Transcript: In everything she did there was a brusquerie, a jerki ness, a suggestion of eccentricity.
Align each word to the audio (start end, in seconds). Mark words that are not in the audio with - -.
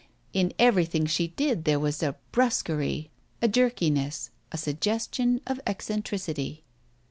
In 0.33 0.51
everything 0.57 1.05
she 1.05 1.27
did 1.27 1.63
there 1.65 1.79
was 1.79 2.01
a 2.01 2.15
brusquerie, 2.31 3.11
a 3.39 3.47
jerki 3.47 3.91
ness, 3.91 4.31
a 4.51 4.57
suggestion 4.57 5.41
of 5.45 5.61
eccentricity. 5.67 6.63